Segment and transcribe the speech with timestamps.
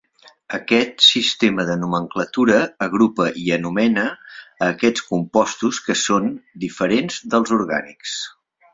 [0.57, 2.55] Aquest sistema de nomenclatura
[2.87, 6.35] agrupa i anomena a aquests compostos, que són
[6.69, 8.21] diferents dels orgànics.